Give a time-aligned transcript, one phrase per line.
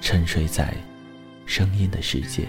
[0.00, 0.74] 沉睡在
[1.46, 2.48] 声音的世界。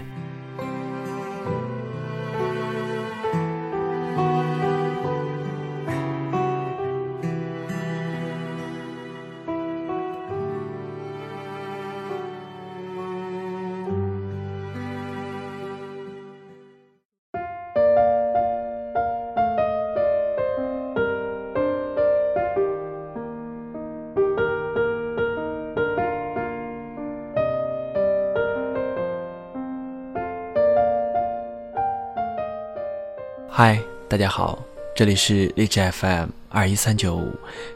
[33.54, 34.58] 嗨，大家好，
[34.96, 37.30] 这里是荔枝 FM 二一三九五，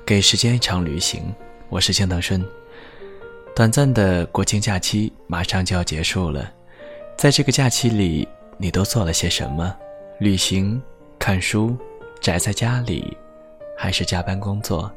[0.06, 1.34] 给时间一场旅行，
[1.68, 2.42] 我是青藤顺。
[3.54, 6.50] 短暂的国庆假期马上就要结束了，
[7.18, 9.76] 在这个假期里，你都做了些什么？
[10.18, 10.82] 旅行、
[11.18, 11.76] 看书、
[12.22, 13.14] 宅在家里，
[13.76, 14.90] 还是加班工作？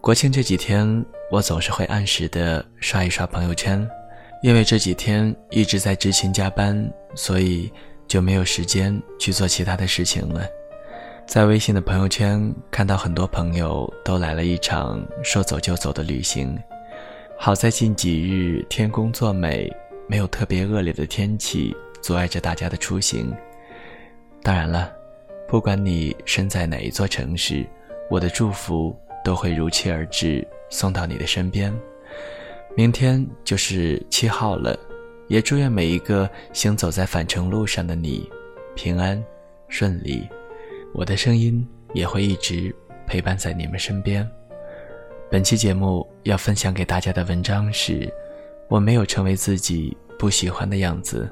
[0.00, 3.84] 国庆这几天，我总是会按时的刷一刷朋友圈，
[4.44, 7.68] 因为这几天一直在执勤加班，所以。
[8.06, 10.46] 就没有时间去做其他的事情了。
[11.26, 16.56] 在微信的朋友圈看到很多朋友都来了一场说走就走的旅行。
[17.38, 19.70] 好在近几日天公作美，
[20.08, 23.34] 没有特别恶劣的天气阻碍着大家的出行。
[24.42, 24.92] 当然了，
[25.48, 27.66] 不管你身在哪一座城市，
[28.08, 31.74] 我的祝福都会如期而至，送到你的身边。
[32.76, 34.78] 明天就是七号了。
[35.28, 38.30] 也祝愿每一个行走在返程路上的你，
[38.74, 39.22] 平安
[39.68, 40.28] 顺利。
[40.94, 42.74] 我的声音也会一直
[43.06, 44.28] 陪伴在你们身边。
[45.28, 48.08] 本期节目要分享给大家的文章是：
[48.68, 51.28] 我没有成为自己不喜欢的样子。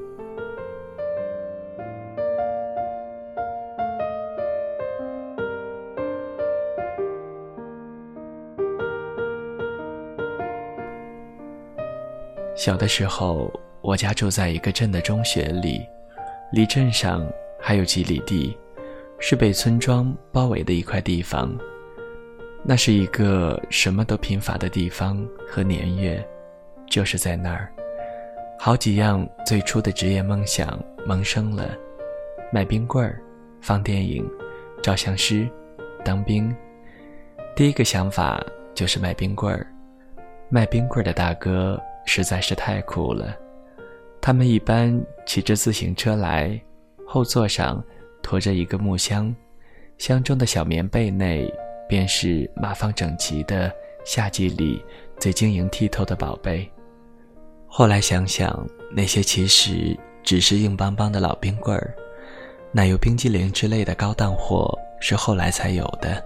[12.56, 13.52] 小的时候。
[13.84, 15.86] 我家住在一个镇的中学里，
[16.50, 17.22] 离镇上
[17.60, 18.56] 还有几里地，
[19.18, 21.54] 是被村庄包围的一块地方。
[22.62, 26.26] 那是一个什么都贫乏的地方和年月，
[26.86, 27.70] 就是在那儿，
[28.58, 31.76] 好几样最初的职业梦想萌生了：
[32.50, 33.20] 卖冰棍儿、
[33.60, 34.26] 放电影、
[34.82, 35.46] 照相师、
[36.02, 36.50] 当兵。
[37.54, 38.42] 第一个想法
[38.74, 39.66] 就是卖冰棍儿，
[40.48, 43.36] 卖冰棍儿的大哥实在是太酷了。
[44.26, 46.58] 他们一般骑着自行车来，
[47.06, 47.84] 后座上
[48.22, 49.36] 驮着一个木箱，
[49.98, 51.52] 箱中的小棉被内
[51.86, 53.70] 便是码放整齐的
[54.02, 54.82] 夏季里
[55.18, 56.66] 最晶莹剔透的宝贝。
[57.66, 61.94] 后来想想，那些其实只是硬邦邦的老冰棍儿，
[62.72, 66.24] 奶油冰激凌之类的高档货是后来才有的。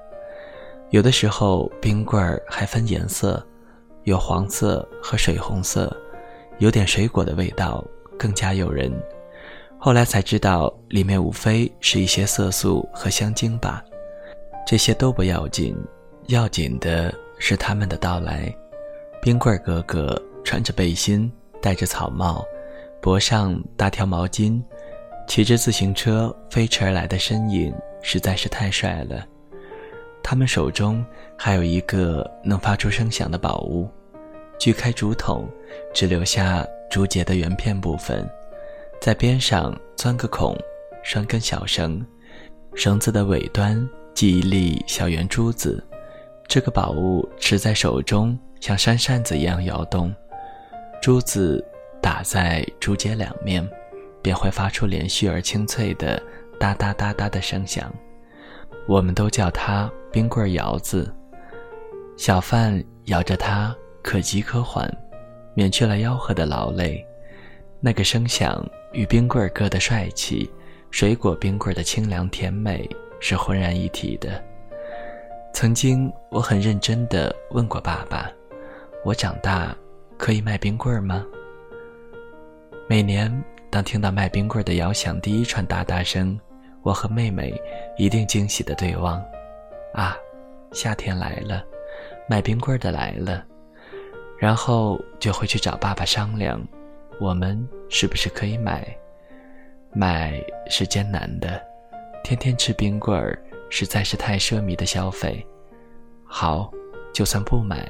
[0.91, 3.45] 有的时候冰棍儿还分颜色，
[4.05, 5.93] 有黄色和水红色。
[6.59, 7.85] 有点水果的味道，
[8.19, 8.93] 更加诱人。
[9.79, 13.83] 后来才知道，里面无非是一些色素和香精吧。
[14.67, 15.77] 这些都不要紧，
[16.27, 18.53] 要紧的是他们的到来。
[19.23, 21.31] 冰棍哥哥穿着背心，
[21.63, 22.45] 戴着草帽，
[23.01, 24.61] 脖上搭条毛巾，
[25.27, 27.73] 骑着自行车飞驰而来的身影
[28.03, 29.25] 实在是太帅了。
[30.23, 31.05] 他们手中
[31.37, 33.89] 还有一个能发出声响的宝物。
[34.59, 35.49] 锯开竹筒，
[35.95, 38.29] 只留下竹节的圆片部分，
[39.01, 40.57] 在边上钻个孔，
[41.03, 42.05] 拴根小绳，
[42.75, 45.83] 绳子的尾端系一粒小圆珠子。
[46.49, 50.13] 这个宝物持在手中，像扇扇子一样摇动，
[51.01, 51.65] 珠子
[52.03, 53.67] 打在竹节两面，
[54.21, 56.21] 便会发出连续而清脆的
[56.59, 57.95] 哒哒哒哒的声响。
[58.89, 61.15] 我们都叫它冰棍摇子。
[62.17, 63.73] 小贩摇着它。
[64.09, 64.91] 可急可缓，
[65.53, 67.07] 免去了吆喝的劳累。
[67.79, 70.51] 那个声响与冰棍儿哥的帅气，
[70.91, 72.89] 水果冰棍儿的清凉甜美
[73.21, 74.43] 是浑然一体的。
[75.53, 78.33] 曾经，我很认真地问过爸爸
[79.05, 79.77] ：“我长大
[80.17, 81.23] 可以卖冰棍儿吗？”
[82.89, 83.31] 每年，
[83.69, 86.41] 当听到卖冰棍儿的摇响第一串哒哒声，
[86.83, 87.55] 我和妹妹
[87.99, 89.23] 一定惊喜地对望。
[89.93, 90.17] 啊，
[90.73, 91.63] 夏天来了，
[92.27, 93.45] 卖冰棍儿的来了。
[94.39, 96.61] 然后就会去找爸爸商量，
[97.21, 98.87] 我们是不是可以买？
[99.93, 101.61] 买是艰难的，
[102.23, 103.39] 天天吃冰棍儿。
[103.71, 105.47] 实在是太奢靡的消费。
[106.25, 106.73] 好，
[107.13, 107.87] 就算不买，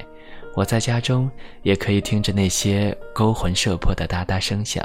[0.57, 1.31] 我在家中
[1.63, 4.85] 也可以听着那些勾魂摄魄的哒哒声响，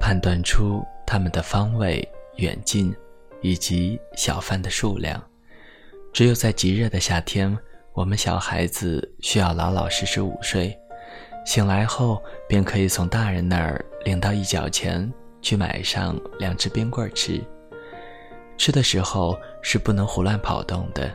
[0.00, 2.94] 判断出它们的方位、远近，
[3.42, 5.22] 以及小贩的数量。
[6.10, 7.54] 只有在极热的夏天，
[7.98, 10.72] 我们小孩子需要老老实实午睡，
[11.44, 15.12] 醒来后便可以从大人那儿领到一角钱，
[15.42, 17.42] 去买上两只冰棍吃。
[18.56, 21.12] 吃的时候是不能胡乱跑动的，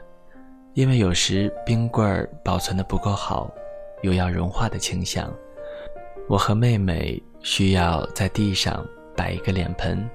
[0.74, 3.50] 因为有时冰棍儿保存的不够好，
[4.01, 5.33] 有要融化的倾向。
[6.27, 8.85] 我和妹妹需要在地上
[9.15, 10.06] 摆一个脸盆，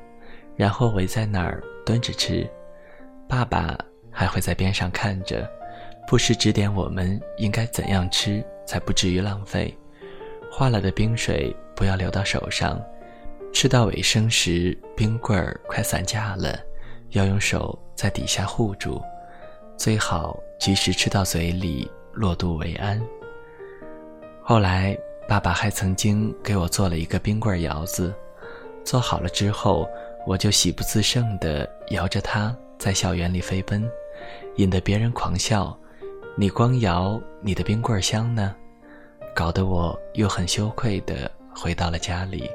[0.54, 2.46] 然后围在那儿蹲着吃。
[3.26, 3.74] 爸爸
[4.10, 5.50] 还会在边上看着，
[6.08, 9.76] 不时指点我们应该怎样吃才不至于浪费。
[10.50, 12.82] 化了的冰水不要流到手上，
[13.52, 16.58] 吃到尾声时冰棍儿快散架了。
[17.10, 19.02] 要用手在底下护住，
[19.76, 22.98] 最好及时吃到嘴里，落肚为安。
[24.42, 24.96] 后来，
[25.28, 28.14] 爸爸还曾经给我做了一个冰棍窑子，
[28.82, 29.86] 做好了之后，
[30.26, 33.86] 我就喜不自胜地摇着它在校园里飞奔，
[34.56, 35.78] 引得别人狂笑
[36.40, 38.54] ：“你光摇，你的冰棍香呢？”
[39.34, 42.48] 搞得我又很羞愧的回到了家里。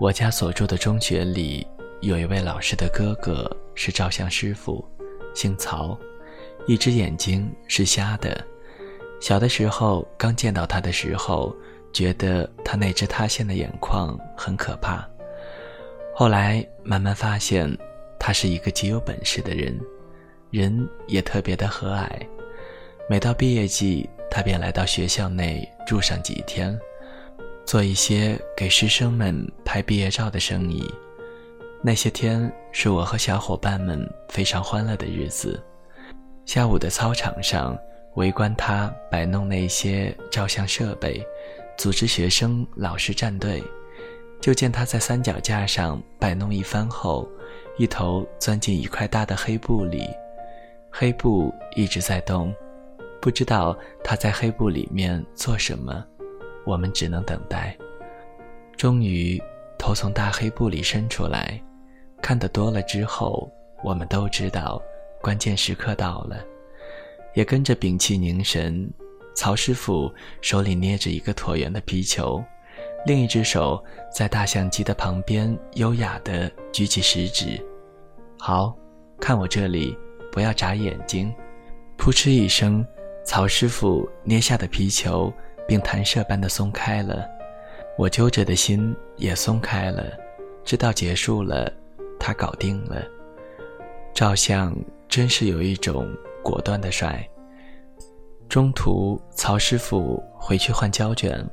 [0.00, 1.66] 我家所住的中学里。
[2.00, 4.86] 有一位老师的哥哥是照相师傅，
[5.34, 5.98] 姓曹，
[6.66, 8.42] 一只眼睛是瞎的。
[9.18, 11.54] 小的时候刚见到他的时候，
[11.92, 15.06] 觉得他那只塌陷的眼眶很可怕。
[16.14, 17.74] 后来慢慢发现，
[18.18, 19.78] 他是一个极有本事的人，
[20.50, 22.08] 人也特别的和蔼。
[23.08, 26.76] 每到毕业季，他便来到学校内住上几天，
[27.64, 30.84] 做一些给师生们拍毕业照的生意。
[31.80, 35.62] 那些天是我和小伙伴们非常欢乐的日子。
[36.46, 37.78] 下午的操场上，
[38.16, 41.24] 围观他摆弄那些照相设备，
[41.78, 43.62] 组织学生、老师站队。
[44.40, 47.28] 就见他在三脚架上摆弄一番后，
[47.78, 50.10] 一头钻进一块大的黑布里，
[50.90, 52.52] 黑布一直在动，
[53.20, 56.04] 不知道他在黑布里面做什么。
[56.64, 57.76] 我们只能等待。
[58.76, 59.40] 终于，
[59.78, 61.62] 头从大黑布里伸出来。
[62.20, 63.50] 看得多了之后，
[63.84, 64.82] 我们都知道，
[65.22, 66.44] 关键时刻到了，
[67.34, 68.90] 也跟着屏气凝神。
[69.34, 72.42] 曹师傅手里捏着一个椭圆的皮球，
[73.06, 77.62] 另一只手在大相机的旁边优雅地举起食指。
[78.38, 78.76] 好，
[79.20, 79.96] 看我这里，
[80.32, 81.32] 不要眨眼睛。
[81.98, 82.84] 扑哧一声，
[83.26, 85.32] 曹师傅捏下的皮球
[85.66, 87.28] 并弹射般的松开了，
[87.98, 90.04] 我揪着的心也松开了，
[90.64, 91.70] 知道结束了。
[92.18, 93.04] 他搞定了，
[94.14, 94.74] 照相
[95.08, 96.08] 真是有一种
[96.42, 97.28] 果断的帅。
[98.48, 101.44] 中途曹师傅回去换胶卷，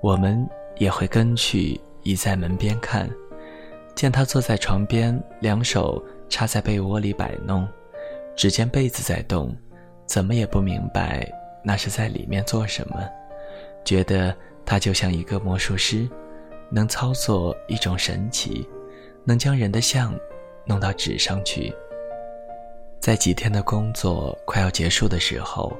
[0.00, 3.10] 我们也会跟去，倚在门边看。
[3.94, 7.68] 见他坐在床边，两手插在被窝里摆弄，
[8.36, 9.54] 只见被子在动，
[10.08, 11.30] 怎么也不明白
[11.62, 13.08] 那是在里面做什么，
[13.84, 14.34] 觉得
[14.64, 16.08] 他就像一个魔术师，
[16.70, 18.66] 能操作一种神奇。
[19.24, 20.18] 能将人的像
[20.64, 21.70] 弄到纸上去。
[22.98, 25.70] 在几天的工作快要结束的时候，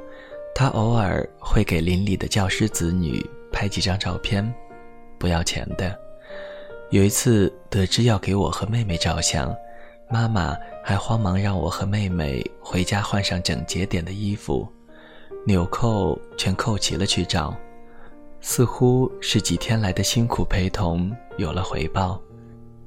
[0.55, 4.47] 他偶尔会给邻里的教师子女拍几张照片，
[5.19, 5.99] 不要钱的。
[6.91, 9.57] 有一次得知要给我和妹妹照相，
[10.11, 14.67] 妈妈还慌忙让我和妹妹回家换上整洁点的衣服，
[15.47, 17.55] 纽扣全扣齐了去照，
[18.41, 22.21] 似乎是几天来的辛苦陪同有了回报。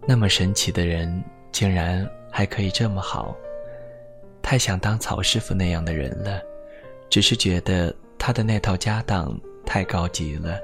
[0.08, 3.36] 那么神奇的人，竟然还可以这么好，
[4.42, 6.42] 太想当曹师傅那样的人了。
[7.08, 10.58] 只是觉得他的那套家当太高级了，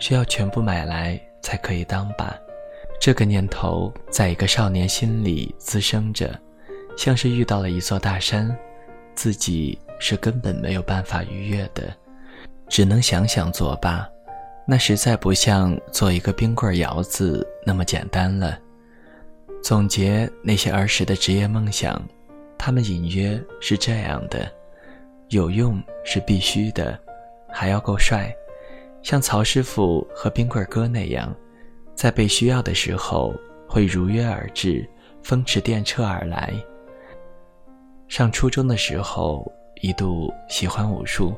[0.00, 2.36] 需要全部买来才可以当吧。
[2.98, 6.38] 这个念头在一个少年心里滋生着，
[6.96, 8.56] 像是遇到了一座大山，
[9.14, 11.94] 自己是根本没有办法逾越的，
[12.68, 14.06] 只能想想作罢。
[14.66, 18.58] 那实在不像做一个冰棍窑子那么简单了。
[19.62, 22.00] 总结那些儿时的职业梦想，
[22.58, 24.50] 他们隐约是这样的：
[25.28, 26.98] 有用是必须的，
[27.48, 28.34] 还要够帅，
[29.02, 31.32] 像曹师傅和冰棍哥那样，
[31.96, 33.34] 在被需要的时候
[33.66, 34.86] 会如约而至，
[35.22, 36.52] 风驰电掣而来。
[38.06, 39.50] 上初中的时候，
[39.80, 41.34] 一度喜欢武术，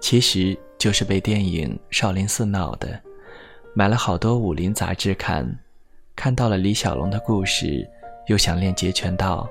[0.00, 2.98] 其实就是被电影《少林寺》闹的，
[3.74, 5.46] 买了好多武林杂志看，
[6.16, 7.88] 看到了李小龙的故事，
[8.26, 9.48] 又想练截拳道。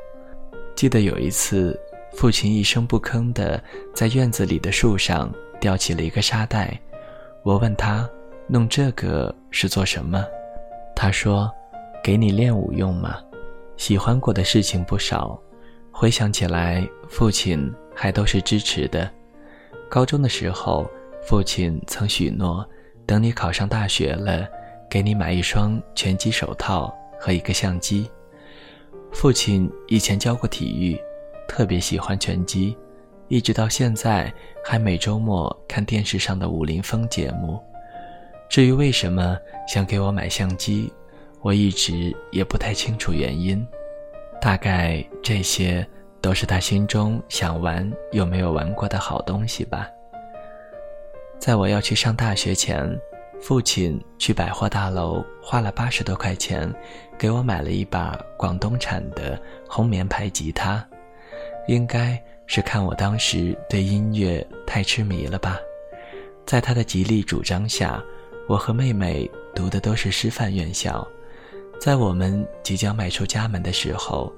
[0.76, 1.80] 记得有一次，
[2.14, 6.78] 父亲一声不吭的在院子里的树上吊起了一个沙袋，
[7.44, 8.10] 我问他
[8.48, 10.26] 弄这个是做什么，
[10.96, 11.50] 他说
[12.04, 13.18] ：“给你练武用嘛。”
[13.78, 15.40] 喜欢过的事情不少。
[15.92, 19.10] 回想起来，父亲还都是支持的。
[19.90, 20.90] 高中的时候，
[21.24, 22.66] 父亲曾许诺，
[23.06, 24.48] 等你考上大学了，
[24.90, 28.10] 给你买一双拳击手套和一个相机。
[29.12, 30.98] 父亲以前教过体育，
[31.48, 32.78] 特别喜欢拳击，
[33.28, 34.34] 一直到现在
[34.64, 37.60] 还每周末看电视上的武林风节目。
[38.52, 40.92] 至于为什么想给我买相机，
[41.40, 43.66] 我一直也不太清楚原因。
[44.42, 45.88] 大概这些
[46.20, 49.88] 都是他心中想玩又没有玩过的好东西吧。
[51.40, 52.86] 在我要去上大学前，
[53.40, 56.70] 父亲去百货大楼花了八十多块钱，
[57.18, 60.86] 给我买了一把广东产的红棉牌吉他，
[61.70, 65.58] 应该是看我当时对音乐太痴迷了吧。
[66.46, 68.04] 在他的极力主张下，
[68.48, 71.08] 我和妹妹读的都是师范院校。
[71.80, 74.32] 在我们即将迈出家门的时候，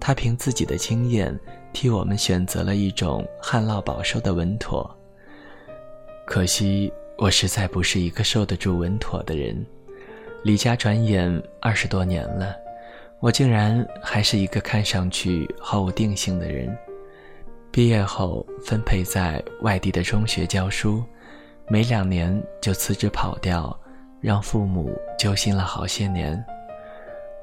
[0.00, 1.38] 她凭自己的经验
[1.72, 4.88] 替我们选择了一种旱涝保收的稳妥。
[6.26, 9.64] 可惜我实在不是一个受得住稳妥的人。
[10.42, 12.54] 离家转眼二十多年了，
[13.20, 16.76] 我竟然还是一个看上去毫无定性的人。
[17.70, 21.02] 毕业后分配在外地的中学教书，
[21.68, 23.76] 没两年就辞职跑掉，
[24.20, 26.42] 让父母揪心了好些年。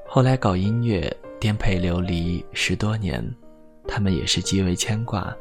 [0.06, 3.22] 后来搞音乐，颠沛流离十多年，
[3.88, 5.36] 他们也是极为牵挂。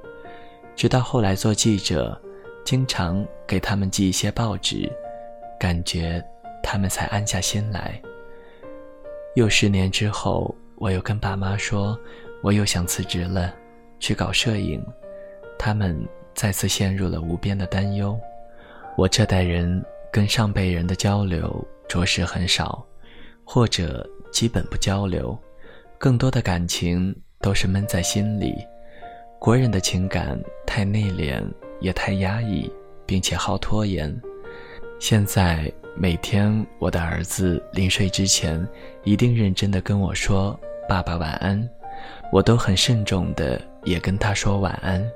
[0.74, 2.20] 直到后来做记者，
[2.64, 4.90] 经常给他们寄一些报纸，
[5.60, 6.20] 感觉
[6.62, 8.00] 他们才安下心来。
[9.36, 11.96] 又十年之后，我又跟爸妈说，
[12.42, 13.54] 我又想辞职了，
[14.00, 14.84] 去搞摄影。
[15.56, 15.96] 他们
[16.34, 18.18] 再次陷入了无边的担忧。
[18.96, 22.86] 我这代人跟上辈人的交流着实很少，
[23.44, 24.08] 或者。
[24.32, 25.38] 基本不交流，
[25.98, 28.54] 更多的感情都是闷在心里。
[29.38, 31.44] 国人的情感太内敛，
[31.80, 32.72] 也太压抑，
[33.04, 34.10] 并且好拖延。
[34.98, 38.66] 现在每天我的儿子临睡之前，
[39.04, 40.58] 一定认真的跟我说
[40.88, 41.68] “爸爸晚安”，
[42.32, 45.06] 我都很慎重的也跟他说晚安。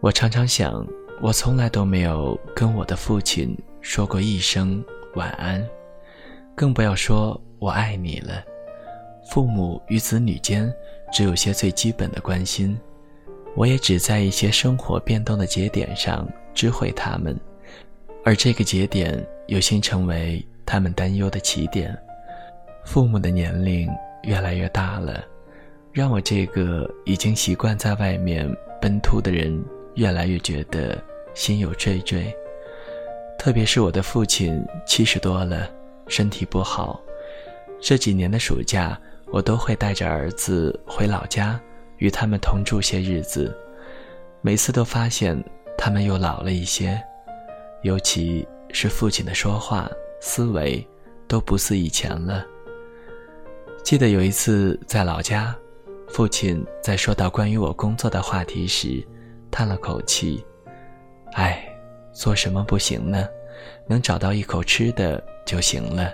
[0.00, 0.82] 我常常想，
[1.20, 5.66] 我从来都没有跟我的父亲说过一声晚安，
[6.54, 7.40] 更不要说。
[7.58, 8.44] 我爱你了。
[9.30, 10.70] 父母与子女间
[11.10, 12.78] 只有些最基本的关心，
[13.56, 17.34] 我也只在一些生活变动的节点上知会他们，
[18.26, 21.96] 而这个节点有幸成为他们担忧的起点。
[22.84, 23.88] 父母的年龄
[24.24, 25.24] 越来越大了，
[25.92, 28.46] 让我这个已经习惯在外面
[28.82, 29.64] 奔突的人
[29.96, 30.96] 越来越觉得
[31.34, 32.32] 心有惴惴。
[33.38, 35.68] 特别是我的父亲七十多了，
[36.08, 36.98] 身体不好。
[37.78, 41.60] 这几年的暑假，我都会带着儿子回老家，
[41.98, 43.54] 与他们同住些日子。
[44.40, 45.42] 每次都发现
[45.76, 46.98] 他们又老了一些，
[47.82, 50.84] 尤其是父亲的说话、思维
[51.28, 52.44] 都不似以前了。
[53.84, 55.54] 记得有一次在老家，
[56.08, 59.06] 父亲在说到关于我工作的话题时，
[59.56, 60.44] 叹了口气
[61.32, 61.66] ：“哎，
[62.12, 63.26] 做什么不行呢？
[63.86, 66.12] 能找到一口吃的就行了。”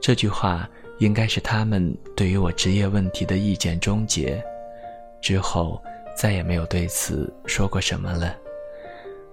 [0.00, 0.70] 这句话
[1.00, 4.40] 应该是他们对于我职业问题的意见终结，
[5.20, 5.82] 之后
[6.16, 8.36] 再也没有对此说过什么了。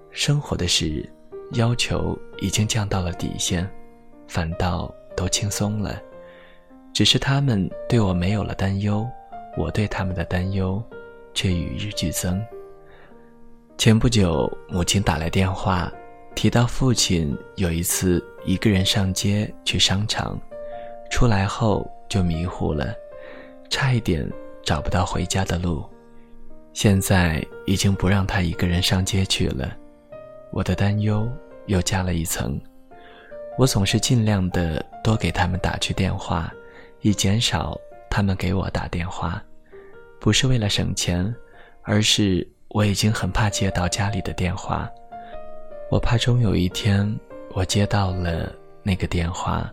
[0.09, 1.07] 生活的事，
[1.51, 3.69] 要求已经降到了底线，
[4.27, 6.01] 反倒都轻松了。
[6.91, 9.07] 只是他们对我没有了担忧，
[9.55, 10.83] 我对他们的担忧
[11.35, 12.43] 却与日俱增。
[13.81, 15.91] 前不久，母亲打来电话，
[16.35, 20.39] 提到父亲有一次一个人上街去商场。
[21.09, 22.93] 出来后就迷糊了，
[23.71, 24.31] 差一点
[24.63, 25.83] 找不到回家的路。
[26.73, 29.75] 现在已经不让他一个人上街去了，
[30.51, 31.27] 我的担忧
[31.65, 32.61] 又加了一层。
[33.57, 36.53] 我总是尽量的多给他们打去电话，
[36.99, 37.75] 以减少
[38.11, 39.43] 他们给我打电话。
[40.19, 41.33] 不是为了省钱，
[41.81, 44.89] 而是我已经很怕接到家里的电话。
[45.89, 47.07] 我怕终有一天，
[47.53, 48.51] 我接到了
[48.81, 49.69] 那个电话，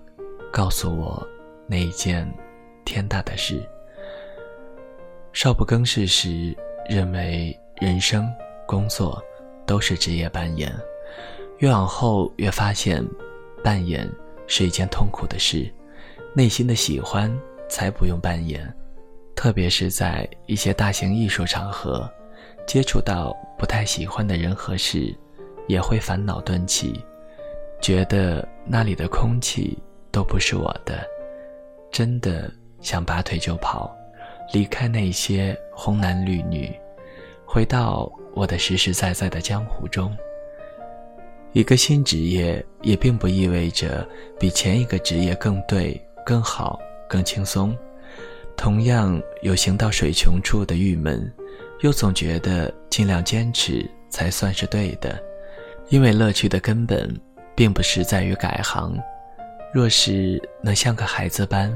[0.53, 1.27] 告诉我
[1.67, 2.29] 那一件
[2.85, 3.63] 天大的事。
[5.33, 6.57] 少不更事时，
[6.89, 8.29] 认为人生、
[8.67, 9.23] 工作
[9.65, 10.75] 都是职业扮演，
[11.59, 13.05] 越往后越发现。
[13.63, 14.09] 扮演
[14.47, 15.69] 是一件痛苦的事，
[16.33, 17.29] 内心的喜欢
[17.69, 18.73] 才不用扮演。
[19.35, 22.09] 特别是在一些大型艺术场合，
[22.69, 25.13] 接触到不太喜欢的人和事，
[25.69, 27.03] 也会烦恼顿起，
[27.81, 29.79] 觉得那里的空气
[30.13, 31.03] 都不是我的，
[31.91, 33.91] 真的想拔腿就跑，
[34.53, 36.71] 离开那些红男绿女，
[37.47, 40.15] 回到我的实实在在的江湖中。
[41.55, 44.07] 一个新职业也并不意味着
[44.39, 47.75] 比前一个职业更对、更好、更轻松。
[48.59, 51.33] 同样有行到水穷处的郁闷，
[51.81, 55.23] 又总觉得尽量坚持才算是对的。
[55.89, 57.19] 因为乐趣的根本
[57.55, 58.95] 并不是在于改行。
[59.73, 61.75] 若是能像个孩子般，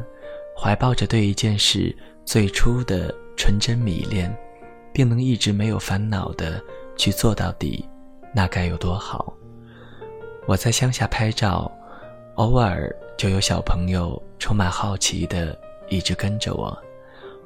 [0.57, 1.95] 怀抱着对一件事
[2.25, 4.35] 最初的纯真迷恋，
[4.93, 6.61] 并能一直没有烦恼的
[6.97, 7.89] 去做到底，
[8.35, 9.35] 那该有多好！
[10.47, 11.71] 我在乡下拍照，
[12.35, 16.77] 偶尔就有小朋友充满好奇的一直跟着我，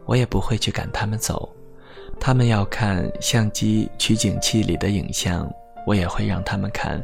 [0.04, 1.48] 我也不会去赶他们走。
[2.18, 5.50] 他们要看相机取景器里的影像，
[5.87, 7.02] 我也会让他们看。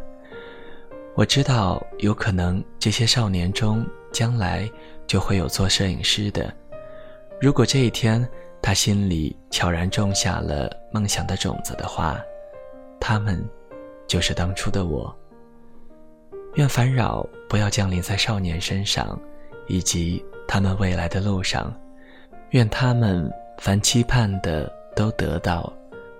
[1.14, 4.68] 我知道有可能这些少年中将来
[5.06, 6.52] 就会有做摄影师的。
[7.40, 8.26] 如果这一天
[8.62, 12.20] 他心里悄然种下了梦想的种子的话，
[12.98, 13.44] 他们
[14.06, 15.14] 就是当初的我。
[16.54, 19.18] 愿烦扰不要降临在少年身上，
[19.68, 21.74] 以及他们未来的路上。
[22.50, 25.72] 愿他们凡期盼的都得到，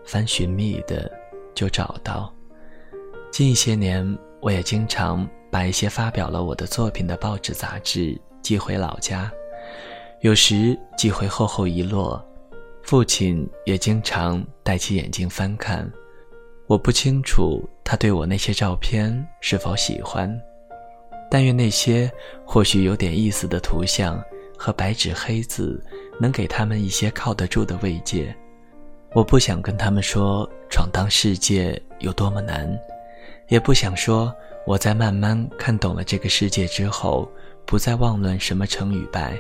[0.05, 1.11] 凡寻觅的
[1.55, 2.33] 就找到。
[3.31, 9.33] 近一些年，我也经常把一些发表了我的作品的报纸杂志寄回老家，
[10.21, 12.23] 有时寄回厚厚一摞，
[12.83, 15.91] 父亲也经常戴起眼镜翻看。
[16.67, 20.41] 我不清楚他对我那些照片是否喜欢，
[21.31, 22.11] 但愿那些
[22.47, 24.23] 或许有点意思的图像
[24.57, 25.83] 和白纸黑字
[26.21, 28.35] 能给他们一些靠得住的慰藉。
[29.15, 32.67] 我不想跟他们说闯荡世界有多么难，
[33.49, 34.35] 也不想说
[34.67, 37.31] 我在慢慢看懂了这个世界之后
[37.67, 39.39] 不再妄论什么成与败。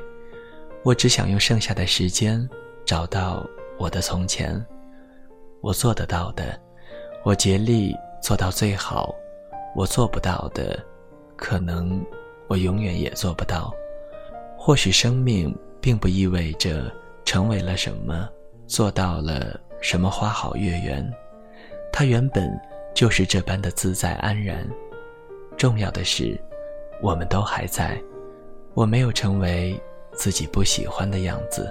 [0.84, 2.46] 我只想用剩下的时间
[2.84, 3.46] 找到
[3.78, 4.62] 我的从前，
[5.62, 6.58] 我做得到的。
[7.24, 9.14] 我竭力做到最好，
[9.74, 10.78] 我做不到的，
[11.36, 12.04] 可能
[12.48, 13.72] 我永远也做不到。
[14.58, 16.92] 或许生命并不意味着
[17.24, 18.28] 成为了什么，
[18.72, 21.06] 做到了什么花好月圆，
[21.92, 22.50] 他原本
[22.94, 24.66] 就是这般的自在安然。
[25.58, 26.40] 重要的是，
[27.02, 28.02] 我们都还在，
[28.72, 29.78] 我没有成为
[30.14, 31.70] 自己不喜欢的样子。